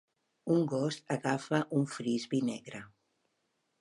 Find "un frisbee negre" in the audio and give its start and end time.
1.81-2.81